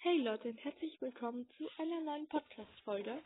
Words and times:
Hey 0.00 0.18
Leute 0.18 0.50
und 0.50 0.64
herzlich 0.64 1.00
willkommen 1.00 1.48
zu 1.56 1.68
einer 1.76 2.00
neuen 2.00 2.28
Podcast-Folge. 2.28 3.20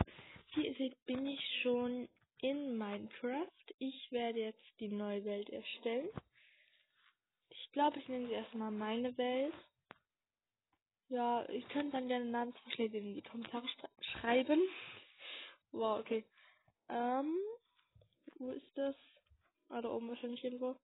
Wie 0.54 0.69
ihr 0.69 0.75
seht, 0.76 1.04
bin 1.04 1.26
ich 1.26 1.38
schon 1.60 2.08
in 2.41 2.79
Minecraft. 2.79 3.75
Ich 3.79 4.10
werde 4.10 4.38
jetzt 4.38 4.80
die 4.80 4.88
neue 4.88 5.22
Welt 5.27 5.50
erstellen. 5.50 6.08
Ich 7.50 7.72
glaube, 7.72 7.98
ich 7.98 8.08
nenne 8.08 8.27
sie 8.27 8.32
erstmal 8.32 8.71
meine 8.71 9.16
Welt. 9.19 9.53
Ja, 11.11 11.45
ihr 11.50 11.61
könnt 11.69 11.93
dann 11.93 12.08
gerne 12.08 12.24
Namensvorschläge 12.24 12.97
in 12.97 13.17
die 13.17 13.23
Kommentare 13.23 13.69
schreiben. 14.01 14.63
Wow, 15.73 16.01
okay. 16.01 16.25
Ähm, 16.89 17.37
wo 18.39 18.51
ist 18.51 18.79
das? 18.79 18.97
Ah, 19.69 19.83
da 19.83 19.91
oben 19.91 20.09
wahrscheinlich 20.09 20.43
irgendwo. 20.43 20.75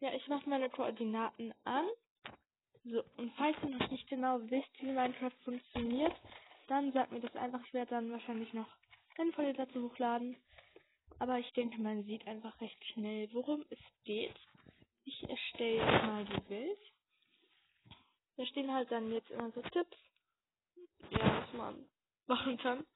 Ja, 0.00 0.14
ich 0.14 0.26
mache 0.26 0.48
meine 0.48 0.70
Koordinaten 0.70 1.52
an. 1.64 1.86
So, 2.84 3.04
und 3.18 3.32
falls 3.36 3.56
ihr 3.62 3.70
noch 3.70 3.90
nicht 3.90 4.08
genau 4.08 4.40
wisst, 4.42 4.80
wie 4.80 4.86
Minecraft 4.86 5.36
funktioniert, 5.44 6.14
dann 6.68 6.92
sagt 6.92 7.12
mir 7.12 7.20
das 7.20 7.34
einfach. 7.36 7.60
Ich 7.66 7.74
werde 7.74 7.90
dann 7.90 8.10
wahrscheinlich 8.10 8.52
noch 8.54 8.68
eine 9.18 9.32
Folge 9.32 9.52
dazu 9.54 9.82
hochladen. 9.82 10.36
Aber 11.18 11.38
ich 11.38 11.52
denke, 11.52 11.80
man 11.80 12.04
sieht 12.04 12.26
einfach 12.26 12.58
recht 12.60 12.82
schnell, 12.94 13.28
worum 13.32 13.64
es 13.68 13.78
geht. 14.04 14.34
Ich 15.04 15.28
erstelle 15.28 15.76
jetzt 15.76 16.06
mal 16.06 16.24
die 16.24 16.48
Welt. 16.48 16.78
Da 18.36 18.46
stehen 18.46 18.72
halt 18.72 18.90
dann 18.90 19.12
jetzt 19.12 19.30
immer 19.30 19.50
so 19.50 19.60
Tipps, 19.60 19.98
ja, 21.10 21.42
was 21.42 21.52
man 21.52 21.84
machen 22.26 22.56
kann. 22.56 22.86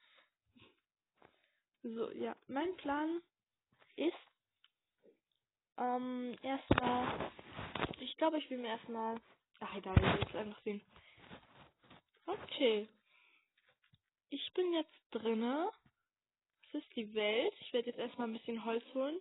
So, 1.83 2.11
ja, 2.13 2.35
mein 2.49 2.75
Plan 2.79 3.21
ist, 3.97 4.15
ähm, 5.77 6.35
erstmal, 6.41 7.31
ich 8.01 8.17
glaube, 8.17 8.39
ich 8.39 8.49
will 8.49 8.59
mir 8.59 8.69
erstmal 8.69 9.21
Ach, 9.61 9.75
egal, 9.77 9.97
ich 9.97 10.03
will 10.03 10.21
jetzt 10.21 10.37
einfach 10.37 10.63
sehen. 10.63 10.81
Okay. 12.27 12.89
Ich 14.31 14.53
bin 14.55 14.73
jetzt 14.73 14.95
drinne. 15.11 15.71
Das 16.73 16.83
ist 16.83 16.97
die 16.97 17.15
Welt. 17.15 17.55
Ich 17.61 17.73
werde 17.73 17.91
jetzt 17.91 17.99
erstmal 17.99 18.29
ein 18.29 18.33
bisschen 18.33 18.65
Holz 18.65 18.85
holen. 18.95 19.21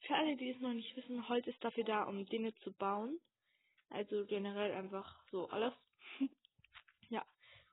Für 0.00 0.14
alle, 0.16 0.36
die 0.36 0.50
es 0.50 0.60
noch 0.60 0.72
nicht 0.72 0.94
wissen, 0.96 1.28
Holz 1.28 1.46
ist 1.46 1.62
dafür 1.62 1.84
da, 1.84 2.04
um 2.04 2.26
Dinge 2.26 2.54
zu 2.56 2.72
bauen. 2.72 3.20
Also 3.90 4.24
generell 4.26 4.72
einfach 4.72 5.22
so 5.30 5.48
alles. 5.48 5.74
ja. 7.08 7.24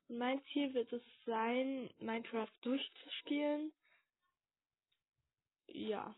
Und 0.07 0.17
mein 0.17 0.43
Ziel 0.45 0.73
wird 0.73 0.91
es 0.93 1.03
sein, 1.25 1.89
Minecraft 1.99 2.51
durchzuspielen. 2.61 3.71
Ja. 5.67 6.15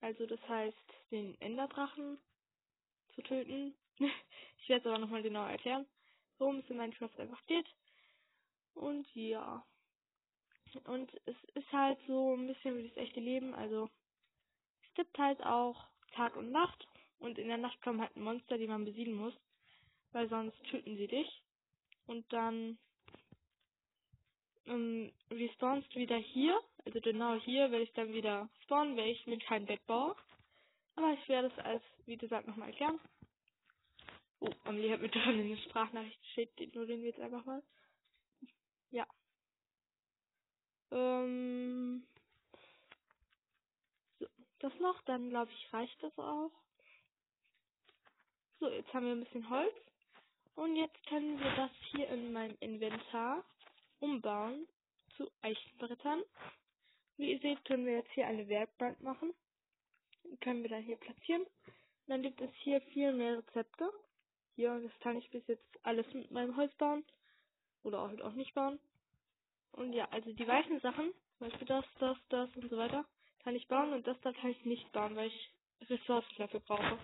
Also 0.00 0.26
das 0.26 0.40
heißt, 0.48 0.94
den 1.10 1.40
Enderdrachen 1.40 2.18
zu 3.14 3.22
töten. 3.22 3.74
ich 4.58 4.68
werde 4.68 4.80
es 4.80 4.86
aber 4.86 4.98
nochmal 4.98 5.22
genau 5.22 5.46
erklären, 5.46 5.86
worum 6.38 6.58
es 6.58 6.70
in 6.70 6.76
Minecraft 6.76 7.18
einfach 7.18 7.44
geht. 7.46 7.66
Und 8.74 9.06
ja. 9.14 9.64
Und 10.84 11.10
es 11.24 11.36
ist 11.54 11.72
halt 11.72 11.98
so 12.06 12.34
ein 12.34 12.46
bisschen 12.46 12.76
wie 12.76 12.88
das 12.88 12.96
echte 12.96 13.20
Leben. 13.20 13.54
Also 13.54 13.88
es 14.82 14.94
gibt 14.94 15.18
halt 15.18 15.42
auch 15.42 15.84
Tag 16.12 16.36
und 16.36 16.50
Nacht. 16.50 16.86
Und 17.18 17.38
in 17.38 17.48
der 17.48 17.56
Nacht 17.56 17.80
kommen 17.82 18.00
halt 18.00 18.14
Monster, 18.16 18.58
die 18.58 18.68
man 18.68 18.84
besiegen 18.84 19.14
muss. 19.14 19.34
Weil 20.12 20.28
sonst 20.28 20.62
töten 20.64 20.96
sie 20.96 21.08
dich. 21.08 21.42
Und 22.06 22.30
dann 22.32 22.78
ähm, 24.66 25.12
respawnst 25.30 25.94
du 25.94 26.00
wieder 26.00 26.16
hier. 26.16 26.60
Also 26.84 27.00
genau 27.00 27.34
hier 27.40 27.70
werde 27.70 27.84
ich 27.84 27.92
dann 27.92 28.12
wieder 28.12 28.48
spawnen, 28.62 28.96
weil 28.96 29.10
ich 29.10 29.26
mir 29.26 29.38
kein 29.38 29.66
Bett 29.66 29.84
baue. 29.86 30.14
Aber 30.96 31.12
ich 31.12 31.28
werde 31.28 31.48
es 31.48 31.58
als, 31.64 31.82
wie 32.06 32.16
gesagt, 32.16 32.46
nochmal 32.46 32.70
erklären. 32.70 32.98
Oh, 34.40 34.50
Amelie 34.64 34.92
hat 34.92 35.00
mir 35.00 35.08
da 35.10 35.20
eine 35.20 35.56
Sprachnachricht 35.56 36.20
geschickt, 36.22 36.60
ignorieren 36.60 37.00
wir 37.02 37.08
jetzt 37.08 37.20
einfach 37.20 37.44
mal. 37.44 37.62
Ja. 38.90 39.06
Ähm. 40.90 42.06
So, 44.18 44.26
das 44.60 44.72
noch, 44.80 45.00
dann 45.02 45.30
glaube 45.30 45.50
ich, 45.52 45.72
reicht 45.72 46.02
das 46.02 46.16
auch. 46.18 46.52
So, 48.60 48.68
jetzt 48.68 48.92
haben 48.92 49.06
wir 49.06 49.12
ein 49.12 49.24
bisschen 49.24 49.48
Holz. 49.50 49.74
Und 50.56 50.74
jetzt 50.74 51.06
können 51.06 51.38
wir 51.38 51.54
das 51.54 51.70
hier 51.92 52.08
in 52.08 52.32
meinem 52.32 52.56
Inventar 52.58 53.44
umbauen 54.00 54.66
zu 55.16 55.30
Eichenbrettern. 55.40 56.24
Wie 57.16 57.32
ihr 57.32 57.38
seht, 57.40 57.64
können 57.64 57.86
wir 57.86 57.94
jetzt 57.94 58.10
hier 58.12 58.26
eine 58.26 58.48
Werkbank 58.48 59.00
machen. 59.00 59.32
Die 60.24 60.36
können 60.38 60.62
wir 60.62 60.70
dann 60.70 60.82
hier 60.82 60.96
platzieren. 60.96 61.46
Dann 62.08 62.22
gibt 62.22 62.40
es 62.40 62.50
hier 62.62 62.80
viel 62.80 63.12
mehr 63.12 63.38
Rezepte. 63.38 63.92
Hier, 64.58 64.76
das 64.80 64.98
kann 64.98 65.16
ich 65.16 65.30
bis 65.30 65.46
jetzt 65.46 65.86
alles 65.86 66.04
mit 66.14 66.32
meinem 66.32 66.56
Holz 66.56 66.74
bauen. 66.74 67.04
Oder 67.84 68.00
halt 68.02 68.20
auch 68.22 68.32
nicht 68.32 68.54
bauen. 68.54 68.80
Und 69.70 69.92
ja, 69.92 70.08
also 70.10 70.32
die 70.32 70.48
weichen 70.48 70.80
Sachen, 70.80 71.12
zum 71.36 71.48
Beispiel 71.48 71.68
das, 71.68 71.84
das, 72.00 72.18
das 72.28 72.56
und 72.56 72.68
so 72.68 72.76
weiter, 72.76 73.04
kann 73.44 73.54
ich 73.54 73.68
bauen 73.68 73.92
und 73.92 74.04
das 74.04 74.20
da 74.22 74.32
kann 74.32 74.50
ich 74.50 74.64
nicht 74.64 74.90
bauen, 74.90 75.14
weil 75.14 75.28
ich 75.28 75.54
Ressourcen 75.88 76.34
dafür 76.38 76.58
brauche. 76.58 76.98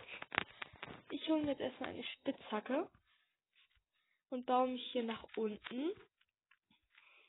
Ich 1.10 1.28
hole 1.28 1.42
mir 1.42 1.52
jetzt 1.52 1.60
erstmal 1.60 1.90
eine 1.90 2.02
Spitzhacke 2.02 2.90
und 4.30 4.46
baue 4.46 4.66
mich 4.66 4.84
hier 4.90 5.04
nach 5.04 5.22
unten. 5.36 5.92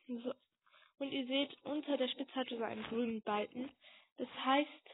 So. 0.07 0.33
Und 0.97 1.11
ihr 1.11 1.27
seht 1.27 1.55
unter 1.65 1.97
der 1.97 2.07
Spitzhacke 2.07 2.57
so 2.57 2.63
einen 2.63 2.83
grünen 2.85 3.21
Balken. 3.21 3.69
Das 4.17 4.29
heißt, 4.43 4.89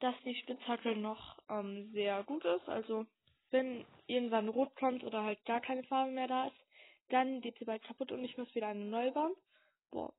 dass 0.00 0.16
die 0.24 0.34
Spitzhacke 0.34 0.96
noch 0.96 1.38
ähm, 1.48 1.92
sehr 1.92 2.24
gut 2.24 2.44
ist. 2.44 2.68
Also 2.68 3.06
wenn 3.50 3.84
irgendwann 4.06 4.48
rot 4.48 4.74
kommt 4.76 5.04
oder 5.04 5.22
halt 5.24 5.44
gar 5.44 5.60
keine 5.60 5.84
Farbe 5.84 6.12
mehr 6.12 6.28
da 6.28 6.46
ist, 6.46 6.56
dann 7.08 7.40
geht 7.40 7.58
sie 7.58 7.64
bald 7.64 7.82
kaputt 7.82 8.12
und 8.12 8.24
ich 8.24 8.36
muss 8.38 8.54
wieder 8.54 8.68
eine 8.68 8.84
neue 8.84 9.12
bauen. 9.12 9.34
Boah. 9.90 10.12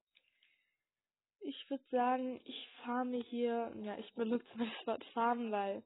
Ich 1.39 1.69
würde 1.69 1.83
sagen, 1.89 2.39
ich 2.45 2.69
farme 2.83 3.17
hier, 3.17 3.71
ja, 3.81 3.97
ich 3.97 4.13
benutze 4.13 4.45
das 4.57 4.87
Wort 4.87 5.03
farmen, 5.13 5.51
weil, 5.51 5.83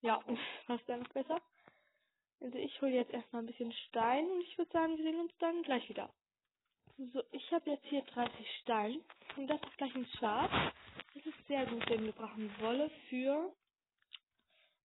ja, 0.00 0.22
passt 0.66 0.88
einfach 0.90 1.12
besser. 1.12 1.40
Also 2.40 2.58
ich 2.58 2.80
hole 2.82 2.92
jetzt 2.92 3.12
erstmal 3.12 3.42
ein 3.42 3.46
bisschen 3.46 3.72
Stein 3.72 4.30
und 4.30 4.40
ich 4.42 4.58
würde 4.58 4.70
sagen, 4.72 4.96
wir 4.96 5.04
sehen 5.04 5.20
uns 5.20 5.32
dann 5.38 5.62
gleich 5.62 5.88
wieder. 5.88 6.12
So, 6.96 7.22
ich 7.32 7.52
habe 7.52 7.70
jetzt 7.70 7.86
hier 7.86 8.02
30 8.02 8.46
Stein 8.60 9.00
und 9.36 9.48
das 9.48 9.60
ist 9.62 9.76
gleich 9.78 9.94
ein 9.94 10.06
Schwarz. 10.18 10.52
Das 11.14 11.26
ist 11.26 11.46
sehr 11.48 11.66
gut, 11.66 11.88
denn 11.88 12.04
wir 12.04 12.12
brauchen 12.12 12.50
Wolle 12.60 12.90
für, 13.08 13.52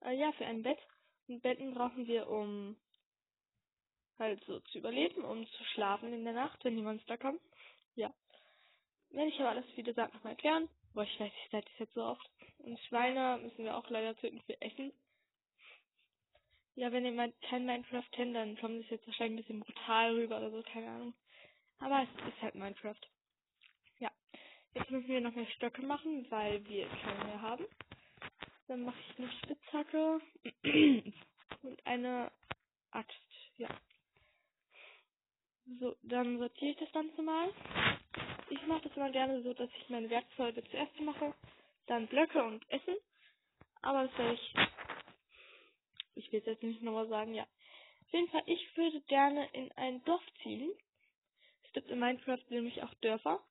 äh, 0.01 0.15
ja, 0.15 0.31
für 0.33 0.45
ein 0.45 0.63
Bett. 0.63 0.79
Betten 1.37 1.73
brauchen 1.73 2.07
wir, 2.07 2.27
um 2.29 2.75
halt 4.17 4.43
so 4.45 4.59
zu 4.59 4.77
überleben, 4.79 5.23
um 5.23 5.45
zu 5.47 5.63
schlafen 5.73 6.13
in 6.13 6.23
der 6.23 6.33
Nacht, 6.33 6.63
wenn 6.63 6.75
die 6.75 6.81
Monster 6.81 7.17
kommen. 7.17 7.39
Ja. 7.95 8.13
Werde 9.11 9.29
ich 9.29 9.39
aber 9.39 9.49
alles, 9.49 9.65
wie 9.75 9.83
gesagt, 9.83 10.13
nochmal 10.13 10.33
erklären. 10.33 10.69
Boah, 10.93 11.03
ich 11.03 11.19
weiß, 11.19 11.31
ich 11.45 11.51
sage 11.51 11.65
das 11.65 11.79
jetzt 11.79 11.93
so 11.93 12.03
oft. 12.03 12.29
Und 12.59 12.79
Schweine 12.81 13.39
müssen 13.41 13.63
wir 13.63 13.77
auch 13.77 13.89
leider 13.89 14.15
töten 14.15 14.41
für 14.41 14.59
Essen. 14.61 14.91
Ja, 16.75 16.91
wenn 16.91 17.05
ihr 17.05 17.33
kein 17.49 17.65
Minecraft 17.65 18.09
kennt, 18.11 18.35
dann 18.35 18.57
kommt 18.57 18.83
es 18.83 18.89
jetzt 18.89 19.05
wahrscheinlich 19.05 19.49
ein 19.49 19.59
bisschen 19.59 19.59
brutal 19.59 20.15
rüber 20.15 20.37
oder 20.37 20.51
so, 20.51 20.63
keine 20.63 20.89
Ahnung. 20.89 21.13
Aber 21.79 22.03
es 22.03 22.27
ist 22.27 22.41
halt 22.41 22.55
Minecraft. 22.55 23.01
Ja. 23.99 24.11
Jetzt 24.73 24.91
müssen 24.91 25.07
wir 25.07 25.21
noch 25.21 25.35
mehr 25.35 25.47
Stöcke 25.47 25.81
machen, 25.81 26.25
weil 26.29 26.65
wir 26.65 26.87
keine 26.87 27.25
mehr 27.25 27.41
haben. 27.41 27.65
Dann 28.69 28.83
mache 28.83 28.99
ich 28.99 29.17
eine 29.17 29.31
Spitzhacke 29.31 30.21
und 31.63 31.87
eine 31.87 32.31
Axt. 32.91 33.17
Ja. 33.57 33.67
So, 35.79 35.95
dann 36.03 36.37
sortiere 36.37 36.71
ich 36.71 36.77
das 36.77 36.91
Ganze 36.91 37.19
mal. 37.23 37.51
Ich 38.51 38.63
mache 38.67 38.87
das 38.87 38.95
immer 38.95 39.11
gerne 39.11 39.41
so, 39.41 39.55
dass 39.55 39.71
ich 39.75 39.89
meine 39.89 40.07
Werkzeuge 40.11 40.63
zuerst 40.65 40.99
mache, 40.99 41.33
dann 41.87 42.05
Blöcke 42.07 42.43
und 42.43 42.63
Essen. 42.69 42.95
Aber 43.81 44.07
das 44.07 44.17
werde 44.19 44.33
ich. 44.35 44.53
Ich 46.13 46.31
will 46.31 46.39
es 46.41 46.45
jetzt 46.45 46.61
nicht 46.61 46.83
nochmal 46.83 47.07
sagen, 47.07 47.33
ja. 47.33 47.43
Auf 47.43 48.13
jeden 48.13 48.29
Fall, 48.29 48.43
ich 48.45 48.77
würde 48.77 49.01
gerne 49.01 49.49
in 49.53 49.71
ein 49.73 50.03
Dorf 50.03 50.23
ziehen. 50.43 50.71
Es 51.63 51.73
gibt 51.73 51.89
in 51.89 51.97
Minecraft 51.99 52.45
nämlich 52.49 52.83
auch 52.83 52.93
Dörfer. 52.95 53.43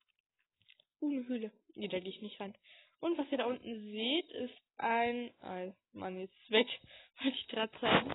Uh, 1.00 1.10
eine 1.10 1.26
Höhle. 1.26 1.52
Nee, 1.74 1.88
da 1.88 1.98
gehe 1.98 2.10
ich 2.10 2.22
nicht 2.22 2.38
rein. 2.40 2.54
Und 3.00 3.16
was 3.16 3.30
ihr 3.30 3.38
da 3.38 3.46
unten 3.46 3.90
seht, 3.90 4.30
ist 4.32 4.60
ein, 4.78 5.32
ein 5.40 5.74
Mann, 5.92 6.18
jetzt 6.18 6.50
weg, 6.50 6.66
wollte 7.22 7.36
ich 7.36 7.48
gerade 7.48 7.80
zeigen. 7.80 8.14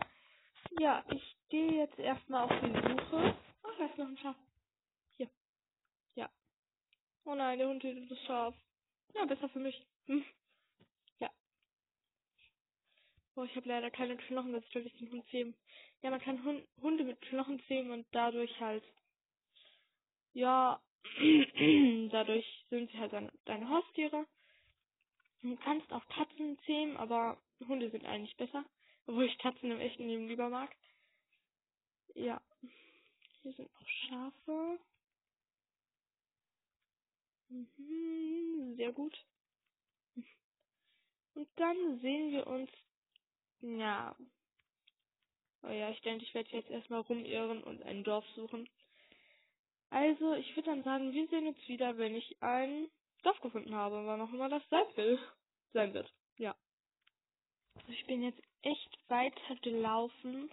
Ja, 0.79 1.03
ich 1.11 1.37
gehe 1.49 1.73
jetzt 1.73 1.99
erstmal 1.99 2.43
auf 2.43 2.51
die 2.61 2.73
Suche. 2.73 3.37
Ach, 3.63 3.77
da 3.77 3.85
ist 3.85 3.97
noch 3.97 4.07
ein 4.07 4.17
Schaf. 4.17 4.35
Hier. 5.17 5.29
Ja. 6.15 6.29
Oh 7.25 7.35
nein, 7.35 7.59
der 7.59 7.67
Hund 7.67 7.81
tötet 7.81 8.09
das 8.09 8.19
Schaf. 8.25 8.55
Ja, 9.13 9.25
besser 9.25 9.49
für 9.49 9.59
mich. 9.59 9.85
Hm. 10.07 10.25
Ja. 11.19 11.29
Oh, 13.35 13.43
ich 13.43 13.55
habe 13.55 13.69
leider 13.69 13.91
keine 13.91 14.17
Knochen, 14.17 14.53
das 14.53 14.63
soll 14.71 14.85
ich 14.85 14.97
den 14.97 15.11
Hund 15.11 15.27
zähmen. 15.29 15.55
Ja, 16.01 16.09
man 16.09 16.19
kann 16.19 16.43
Hund 16.43 16.67
Hunde 16.81 17.03
mit 17.03 17.21
Knochen 17.21 17.61
zähmen 17.67 17.91
und 17.91 18.07
dadurch 18.11 18.59
halt, 18.59 18.83
ja, 20.33 20.81
dadurch 22.11 22.65
sind 22.69 22.91
sie 22.91 22.97
halt 22.97 23.13
deine, 23.13 23.31
deine 23.45 23.69
Haustiere. 23.69 24.25
Du 25.43 25.57
kannst 25.57 25.91
auch 25.91 26.07
Katzen 26.07 26.57
zähmen, 26.65 26.95
aber 26.95 27.37
Hunde 27.67 27.89
sind 27.89 28.05
eigentlich 28.05 28.35
besser. 28.37 28.63
Obwohl 29.05 29.25
ich 29.25 29.37
Katzen 29.39 29.71
im 29.71 29.79
echten 29.79 30.07
Leben 30.07 30.27
lieber 30.27 30.49
mag. 30.49 30.73
Ja. 32.15 32.41
Hier 33.41 33.53
sind 33.53 33.69
noch 33.73 33.87
Schafe. 33.87 34.79
Mhm, 37.49 38.75
sehr 38.77 38.93
gut. 38.93 39.17
Und 41.35 41.49
dann 41.57 41.99
sehen 41.99 42.31
wir 42.31 42.47
uns, 42.47 42.69
ja. 43.59 44.15
Oh 45.63 45.69
ja, 45.69 45.89
ich 45.89 46.01
denke, 46.01 46.23
ich 46.23 46.33
werde 46.33 46.51
jetzt 46.51 46.69
erstmal 46.69 47.01
rumirren 47.01 47.63
und 47.63 47.83
ein 47.83 48.03
Dorf 48.05 48.25
suchen. 48.35 48.69
Also, 49.89 50.33
ich 50.35 50.55
würde 50.55 50.69
dann 50.69 50.83
sagen, 50.83 51.11
wir 51.13 51.27
sehen 51.27 51.47
uns 51.47 51.67
wieder, 51.67 51.97
wenn 51.97 52.15
ich 52.15 52.41
ein 52.41 52.89
Dorf 53.23 53.39
gefunden 53.41 53.73
habe, 53.75 54.05
wann 54.05 54.21
auch 54.21 54.31
immer 54.31 54.49
das 54.49 54.63
sein 54.69 54.85
will, 54.95 55.19
sein 55.73 55.93
wird. 55.93 56.13
Ja. 56.37 56.55
Also 57.75 57.91
ich 57.91 58.05
bin 58.05 58.21
jetzt 58.21 58.41
echt 58.61 58.99
weiter 59.09 59.55
gelaufen 59.61 60.51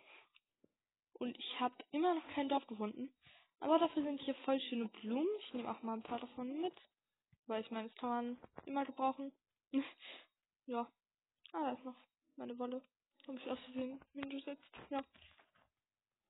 und 1.15 1.39
ich 1.39 1.61
habe 1.61 1.75
immer 1.93 2.15
noch 2.15 2.27
kein 2.35 2.49
Dorf 2.49 2.67
gefunden. 2.67 3.13
Aber 3.61 3.79
dafür 3.79 4.03
sind 4.03 4.21
hier 4.23 4.35
voll 4.47 4.59
schöne 4.61 4.89
Blumen. 4.89 5.29
Ich 5.41 5.53
nehme 5.53 5.71
auch 5.71 5.83
mal 5.83 5.95
ein 5.95 6.03
paar 6.03 6.19
davon 6.19 6.61
mit. 6.61 6.73
Weil 7.47 7.63
ich 7.63 7.71
meine, 7.71 7.89
das 7.89 7.99
kann 7.99 8.11
man 8.11 8.39
immer 8.65 8.85
gebrauchen. 8.87 9.33
ja. 10.67 10.91
Ah, 11.53 11.65
da 11.65 11.73
ist 11.73 11.85
noch 11.85 11.97
meine 12.37 12.59
Wolle. 12.59 12.83
Habe 13.27 13.37
ich 13.37 13.51
aus 13.51 13.59
Versehen 13.61 14.01
hingesetzt. 14.15 14.73
Ja. 14.89 15.01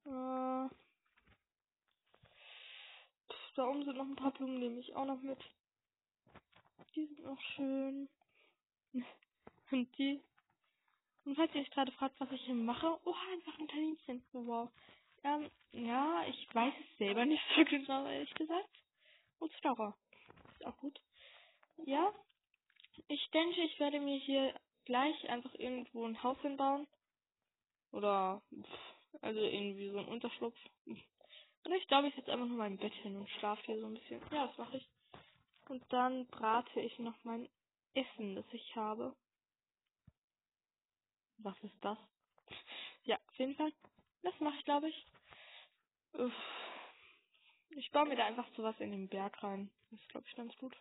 Äh, 0.06 0.68
da 3.54 3.68
oben 3.68 3.84
sind 3.84 3.96
noch 3.96 4.06
ein 4.06 4.16
paar 4.16 4.32
Blumen, 4.32 4.58
nehme 4.58 4.80
ich 4.80 4.94
auch 4.96 5.04
noch 5.04 5.20
mit. 5.20 5.38
Die 6.94 7.06
sind 7.06 7.24
noch 7.24 7.40
schön. 7.54 8.08
Und 9.70 9.98
die. 9.98 10.20
Und 11.24 11.36
falls 11.36 11.54
ihr 11.54 11.60
euch 11.60 11.70
gerade 11.70 11.92
fragt, 11.92 12.18
was 12.18 12.32
ich 12.32 12.42
hier 12.42 12.54
mache, 12.54 12.98
oh, 13.04 13.14
einfach 13.32 13.58
ein 13.58 13.68
Kaninchen. 13.68 14.24
Wow. 14.32 14.70
Ähm, 15.22 15.50
ja, 15.72 16.24
ich 16.26 16.54
weiß 16.54 16.72
es 16.80 16.98
selber 16.98 17.24
nicht 17.24 17.42
so 17.54 17.64
genau, 17.64 18.06
ehrlich 18.06 18.34
gesagt. 18.34 18.70
Und 19.38 19.52
Flower. 19.54 19.96
Ist 20.52 20.66
auch 20.66 20.76
gut. 20.78 21.00
Ja, 21.84 22.12
ich 23.08 23.30
denke, 23.30 23.62
ich 23.62 23.78
werde 23.78 24.00
mir 24.00 24.18
hier 24.18 24.54
gleich 24.84 25.28
einfach 25.28 25.54
irgendwo 25.54 26.04
ein 26.06 26.22
Haus 26.22 26.38
hinbauen. 26.40 26.86
Oder, 27.92 28.42
also 29.20 29.40
irgendwie 29.40 29.90
so 29.90 29.98
ein 29.98 30.08
Unterschlupf. 30.08 30.56
Und 30.86 31.72
ich 31.72 31.86
glaube, 31.88 32.08
ich 32.08 32.14
setze 32.14 32.32
einfach 32.32 32.46
nur 32.46 32.58
mein 32.58 32.78
Bett 32.78 32.94
hin 32.94 33.16
und 33.16 33.28
schlafe 33.30 33.62
hier 33.66 33.80
so 33.80 33.86
ein 33.86 33.94
bisschen. 33.94 34.20
Ja, 34.32 34.46
das 34.46 34.58
mache 34.58 34.78
ich. 34.78 34.88
Und 35.70 35.84
dann 35.92 36.26
brate 36.26 36.80
ich 36.80 36.98
noch 36.98 37.14
mein 37.22 37.48
Essen, 37.94 38.34
das 38.34 38.44
ich 38.50 38.74
habe. 38.74 39.14
Was 41.38 41.56
ist 41.62 41.76
das? 41.80 41.96
Ja, 43.04 43.16
auf 43.28 43.38
jeden 43.38 43.54
Fall. 43.54 43.72
Das 44.22 44.34
mache 44.40 44.56
ich, 44.56 44.64
glaube 44.64 44.88
ich. 44.88 45.06
Uff. 46.14 46.32
Ich 47.70 47.88
baue 47.92 48.06
mir 48.06 48.16
da 48.16 48.26
einfach 48.26 48.48
sowas 48.56 48.74
in 48.80 48.90
den 48.90 49.08
Berg 49.08 49.40
rein. 49.44 49.70
Das 49.90 50.00
ist, 50.00 50.08
glaube 50.08 50.26
ich, 50.26 50.34
ganz 50.34 50.56
gut. 50.56 50.76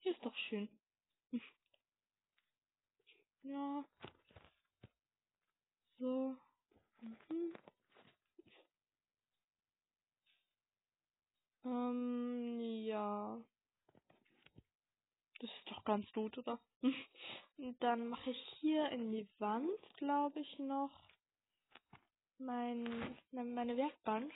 Hier 0.00 0.12
ist 0.12 0.22
doch 0.22 0.36
schön. 0.36 0.68
Ja. 3.42 3.84
So. 5.98 6.36
Mhm. 7.00 7.54
Ähm, 11.68 12.60
ja. 12.86 13.38
Das 15.40 15.50
ist 15.50 15.70
doch 15.70 15.77
ganz 15.88 16.12
gut, 16.12 16.36
oder? 16.36 16.60
Und 17.56 17.76
dann 17.82 18.10
mache 18.10 18.30
ich 18.30 18.48
hier 18.60 18.90
in 18.90 19.10
die 19.10 19.26
Wand, 19.38 19.70
glaube 19.96 20.38
ich, 20.38 20.58
noch 20.58 20.90
mein, 22.36 23.16
meine 23.32 23.74
Werkbank. 23.74 24.30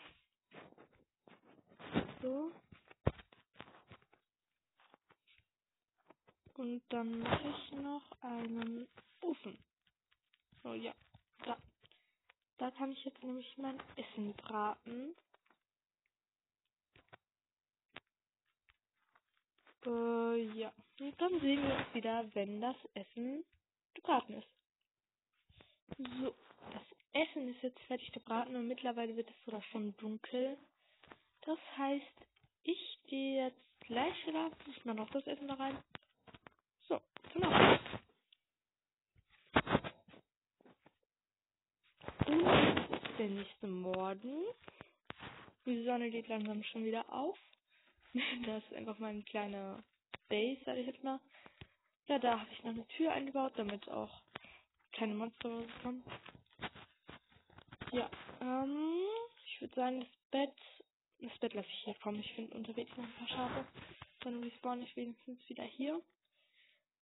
So. 2.23 2.51
Und 6.55 6.83
dann 6.89 7.19
mache 7.19 7.49
ich 7.51 7.73
noch 7.73 8.11
einen 8.23 8.89
Ofen. 9.21 9.59
So, 10.63 10.73
ja. 10.73 10.95
Da. 11.45 11.59
Da 12.57 12.71
kann 12.71 12.93
ich 12.93 13.05
jetzt 13.05 13.23
nämlich 13.23 13.59
mein 13.59 13.79
Essen 13.97 14.33
braten. 14.37 15.15
Äh, 20.33 20.45
ja. 20.59 20.73
Und 21.01 21.21
dann 21.21 21.41
sehen 21.41 21.63
wir 21.63 21.75
uns 21.75 21.95
wieder, 21.95 22.25
wenn 22.35 22.61
das 22.61 22.77
Essen 22.95 23.45
gebraten 23.95 24.35
ist. 24.35 24.49
So, 26.21 26.35
das 26.73 26.83
Essen 27.13 27.49
ist 27.49 27.63
jetzt 27.63 27.81
fertig 27.81 28.13
gebraten 28.13 28.57
und 28.57 28.69
mittlerweile 28.69 29.17
wird 29.17 29.29
es 29.29 29.45
sogar 29.45 29.63
schon 29.65 29.95
dunkel. 29.99 30.57
Das 31.43 31.59
heißt, 31.77 32.27
ich 32.63 32.99
gehe 33.09 33.47
jetzt 33.47 33.81
gleich 33.81 34.27
wieder, 34.27 34.51
ich 34.69 34.85
mal 34.85 34.95
noch 34.95 35.11
das 35.11 35.27
Essen 35.27 35.49
da 35.49 35.55
rein. 35.55 35.77
So, 36.89 37.01
genau. 37.33 37.79
Und 42.27 42.47
es 42.47 43.03
ist 43.03 43.19
der 43.19 43.29
nächste 43.29 43.67
Morgen. 43.67 44.45
Die 45.67 45.85
Sonne 45.85 46.11
geht 46.11 46.29
langsam 46.29 46.63
schon 46.63 46.85
wieder 46.85 47.05
auf. 47.13 47.39
das 48.47 48.65
ist 48.65 48.75
einfach 48.75 48.99
mein 48.99 49.25
kleiner 49.25 49.83
Base, 50.33 50.63
sag 50.65 50.79
ich 50.79 50.87
jetzt 50.87 51.05
mal. 51.05 51.21
Ja, 52.09 52.19
da 52.19 52.41
habe 52.41 52.49
ich 52.51 52.65
noch 52.65 52.71
eine 52.71 52.87
Tür 52.89 53.13
eingebaut, 53.13 53.53
damit 53.57 53.87
auch 53.91 54.23
keine 54.93 55.15
Monster 55.15 55.63
kommen. 55.83 56.03
Ja, 57.93 58.11
ähm, 58.41 59.03
ich 59.45 59.61
würde 59.61 59.75
sagen, 59.75 60.01
das 60.01 60.09
Bett, 60.31 60.55
das 61.21 61.39
Bett 61.39 61.53
lasse 61.53 61.69
ich 61.69 61.85
hier 61.85 61.95
kommen. 61.97 62.21
Ich 62.21 62.33
finde 62.33 62.57
unterwegs 62.57 62.91
noch 62.97 63.05
ein 63.05 63.13
paar 63.13 63.29
Schafe. 63.29 63.67
Dann 64.21 64.43
respawn 64.43 64.83
ich 64.83 64.97
wenigstens 64.97 65.39
wieder 65.51 65.65
hier. 65.65 66.01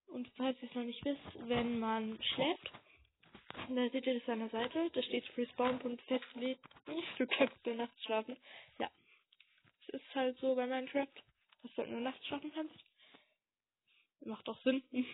Und 0.09 0.29
falls 0.37 0.61
ihr 0.61 0.69
es 0.69 0.75
noch 0.75 0.83
nicht 0.83 1.05
wisst, 1.05 1.49
wenn 1.49 1.79
man 1.79 2.21
schläft, 2.35 2.73
da 3.69 3.89
seht 3.91 4.07
ihr 4.07 4.19
das 4.19 4.29
an 4.29 4.41
der 4.41 4.49
Seite, 4.49 4.91
da 4.93 5.03
steht 5.05 5.37
respawn.festlegt, 5.37 6.65
du 7.19 7.27
kannst 7.29 7.65
nur 7.65 7.77
nachts 7.77 8.03
schlafen. 8.03 8.37
Ja. 8.81 8.91
Es 9.83 9.95
ist 10.01 10.15
halt 10.17 10.37
so 10.41 10.57
bei 10.57 10.67
Minecraft, 10.67 11.15
dass 11.63 11.73
du 11.75 11.79
halt 11.79 11.91
nur 11.93 12.01
nachts 12.01 12.27
schlafen 12.27 12.51
kannst. 12.53 12.90
Macht 14.25 14.49
doch 14.49 14.61
Sinn. 14.63 14.83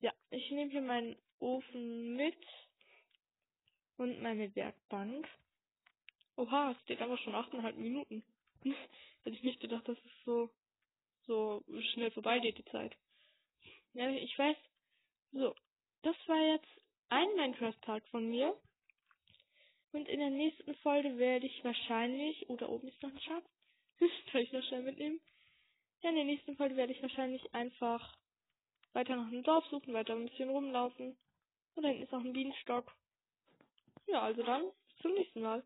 ja, 0.00 0.12
ich 0.30 0.50
nehme 0.50 0.70
hier 0.70 0.82
meinen 0.82 1.16
Ofen 1.40 2.16
mit 2.16 2.36
und 3.96 4.22
meine 4.22 4.54
Werkbank. 4.54 5.28
Oha, 6.36 6.72
es 6.72 6.80
steht 6.82 7.00
aber 7.00 7.18
schon 7.18 7.34
8,5 7.34 7.72
Minuten. 7.74 8.22
Hätte 8.64 9.36
ich 9.36 9.42
nicht 9.42 9.60
gedacht, 9.60 9.88
dass 9.88 9.98
es 9.98 10.24
so, 10.24 10.50
so 11.26 11.64
schnell 11.92 12.10
vorbeigeht, 12.10 12.58
die 12.58 12.64
Zeit. 12.66 12.96
Ja, 13.94 14.08
ich 14.10 14.38
weiß. 14.38 14.56
So, 15.32 15.54
das 16.02 16.16
war 16.26 16.40
jetzt 16.52 16.68
ein 17.08 17.28
Minecraft-Tag 17.36 18.06
von 18.08 18.28
mir. 18.28 18.56
Und 19.92 20.08
in 20.08 20.20
der 20.20 20.30
nächsten 20.30 20.74
Folge 20.76 21.16
werde 21.16 21.46
ich 21.46 21.64
wahrscheinlich, 21.64 22.48
oder 22.50 22.68
oben 22.68 22.88
ist 22.88 23.02
noch 23.02 23.10
ein 23.10 23.20
Schaf, 23.20 23.42
kann 24.30 24.42
ich 24.42 24.52
noch 24.52 24.62
schnell 24.64 24.82
mitnehmen. 24.82 25.20
Ja, 26.02 26.10
in 26.10 26.16
der 26.16 26.24
nächsten 26.24 26.56
Folge 26.56 26.76
werde 26.76 26.92
ich 26.92 27.00
wahrscheinlich 27.00 27.54
einfach 27.54 28.16
weiter 28.96 29.14
nach 29.14 29.26
einem 29.26 29.42
Dorf 29.42 29.64
suchen, 29.66 29.92
weiter 29.92 30.14
ein 30.14 30.26
bisschen 30.26 30.48
rumlaufen. 30.48 31.16
Und 31.74 31.82
da 31.82 31.88
hinten 31.88 32.04
ist 32.04 32.14
auch 32.14 32.24
ein 32.24 32.32
Bienenstock. 32.32 32.90
Ja, 34.06 34.22
also 34.22 34.42
dann, 34.42 34.62
bis 34.62 35.02
zum 35.02 35.12
nächsten 35.12 35.42
Mal. 35.42 35.62